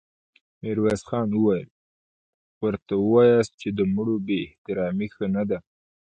[0.61, 1.69] ميرويس خان وويل:
[2.63, 5.57] ورته وواياست چې د مړو بې احترامې ښه نه ده.